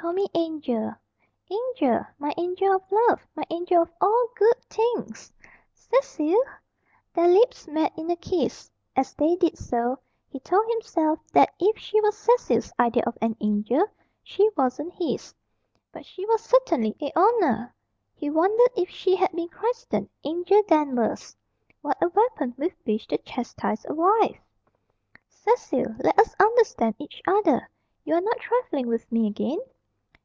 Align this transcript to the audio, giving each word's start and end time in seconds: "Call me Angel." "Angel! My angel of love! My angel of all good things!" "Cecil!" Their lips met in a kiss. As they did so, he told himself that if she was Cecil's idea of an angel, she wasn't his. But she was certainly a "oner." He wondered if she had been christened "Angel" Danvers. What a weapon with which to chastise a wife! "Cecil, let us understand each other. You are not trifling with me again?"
"Call 0.00 0.12
me 0.12 0.28
Angel." 0.32 0.94
"Angel! 1.50 2.06
My 2.20 2.32
angel 2.38 2.72
of 2.72 2.82
love! 2.90 3.20
My 3.34 3.42
angel 3.50 3.82
of 3.82 3.90
all 4.00 4.28
good 4.36 4.64
things!" 4.70 5.32
"Cecil!" 5.74 6.40
Their 7.14 7.26
lips 7.26 7.66
met 7.66 7.92
in 7.98 8.08
a 8.08 8.14
kiss. 8.14 8.70
As 8.94 9.12
they 9.14 9.34
did 9.34 9.58
so, 9.58 9.98
he 10.28 10.38
told 10.40 10.66
himself 10.70 11.18
that 11.32 11.52
if 11.58 11.76
she 11.78 12.00
was 12.00 12.16
Cecil's 12.16 12.72
idea 12.78 13.02
of 13.08 13.18
an 13.20 13.36
angel, 13.40 13.86
she 14.22 14.48
wasn't 14.56 14.92
his. 14.92 15.34
But 15.90 16.06
she 16.06 16.24
was 16.26 16.42
certainly 16.44 16.96
a 17.00 17.10
"oner." 17.18 17.74
He 18.14 18.30
wondered 18.30 18.70
if 18.76 18.88
she 18.88 19.16
had 19.16 19.32
been 19.32 19.48
christened 19.48 20.08
"Angel" 20.22 20.62
Danvers. 20.68 21.36
What 21.80 21.98
a 22.00 22.06
weapon 22.08 22.54
with 22.56 22.72
which 22.84 23.08
to 23.08 23.18
chastise 23.18 23.84
a 23.88 23.94
wife! 23.94 24.38
"Cecil, 25.28 25.96
let 26.04 26.16
us 26.20 26.36
understand 26.38 26.94
each 26.98 27.20
other. 27.26 27.68
You 28.04 28.14
are 28.14 28.20
not 28.20 28.38
trifling 28.38 28.86
with 28.86 29.10
me 29.10 29.26
again?" 29.26 29.58